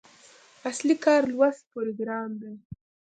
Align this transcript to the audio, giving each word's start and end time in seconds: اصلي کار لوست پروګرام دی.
اصلي 0.69 0.95
کار 1.03 1.21
لوست 1.33 1.63
پروګرام 1.73 2.29
دی. 2.41 2.53